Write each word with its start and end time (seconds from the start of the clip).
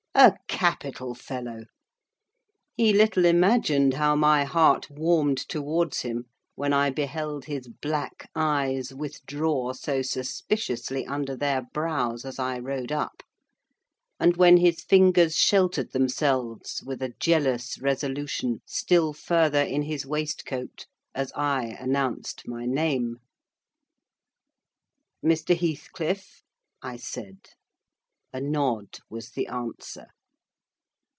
A 0.13 0.35
capital 0.49 1.15
fellow! 1.15 1.63
He 2.75 2.91
little 2.91 3.23
imagined 3.23 3.93
how 3.93 4.13
my 4.17 4.43
heart 4.43 4.89
warmed 4.91 5.37
towards 5.37 6.01
him 6.01 6.25
when 6.53 6.73
I 6.73 6.89
beheld 6.89 7.45
his 7.45 7.69
black 7.69 8.29
eyes 8.35 8.93
withdraw 8.93 9.71
so 9.71 10.01
suspiciously 10.01 11.05
under 11.07 11.35
their 11.37 11.61
brows, 11.61 12.25
as 12.25 12.39
I 12.39 12.59
rode 12.59 12.91
up, 12.91 13.23
and 14.19 14.35
when 14.35 14.57
his 14.57 14.83
fingers 14.83 15.33
sheltered 15.37 15.91
themselves, 15.93 16.83
with 16.85 17.01
a 17.01 17.13
jealous 17.17 17.79
resolution, 17.79 18.61
still 18.65 19.13
further 19.13 19.63
in 19.63 19.83
his 19.83 20.05
waistcoat, 20.05 20.87
as 21.15 21.31
I 21.35 21.77
announced 21.79 22.45
my 22.45 22.65
name. 22.65 23.19
"Mr. 25.23 25.57
Heathcliff?" 25.57 26.43
I 26.83 26.97
said. 26.97 27.37
A 28.33 28.39
nod 28.39 28.99
was 29.09 29.31
the 29.31 29.45
answer. 29.47 30.05